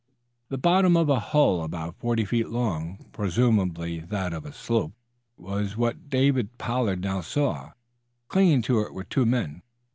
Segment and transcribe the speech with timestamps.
[0.49, 4.93] The bottom of a hull about forty feet long, presumably that of a sloop,
[5.37, 7.73] was what David Pollard now saw.
[8.27, 9.61] Clinging to it were two men.